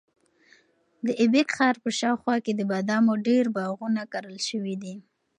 [1.05, 4.95] د ایبک ښار په شاوخوا کې د بادامو ډېر باغونه کرل شوي دي.